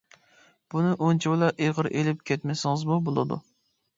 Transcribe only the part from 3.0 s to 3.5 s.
بولىدۇ.